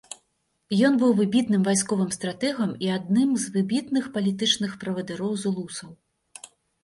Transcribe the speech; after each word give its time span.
Ён 0.87 0.93
быў 1.01 1.11
выбітным 1.19 1.61
вайсковым 1.67 2.09
стратэгам 2.17 2.71
і 2.87 2.89
адным 2.97 3.29
з 3.43 3.53
выбітных 3.57 4.03
палітычных 4.15 4.71
правадыроў 4.85 5.31
зулусаў. 5.45 5.89